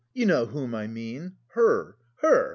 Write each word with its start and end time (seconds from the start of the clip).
You 0.15 0.25
know 0.25 0.47
whom 0.47 0.73
I 0.73 0.87
mean? 0.87 1.35
Her, 1.49 1.95
her!" 2.23 2.49